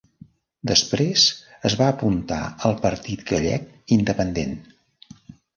[0.71, 1.25] Després
[1.69, 2.39] es va apuntar
[2.71, 4.57] al Partit Gallec Independent.